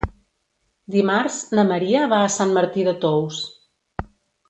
Dimarts 0.95 1.37
na 1.59 1.67
Maria 1.73 2.07
va 2.17 2.25
a 2.25 2.33
Sant 2.39 2.57
Martí 2.59 2.87
de 2.91 2.95
Tous. 3.07 3.43